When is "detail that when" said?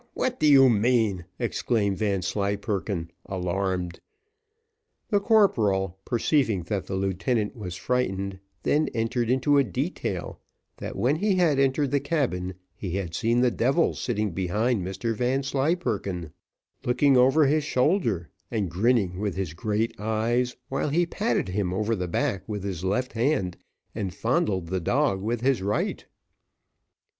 9.63-11.17